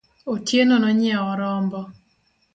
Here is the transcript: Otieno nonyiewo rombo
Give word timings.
Otieno 0.33 0.75
nonyiewo 0.81 1.31
rombo 1.39 1.79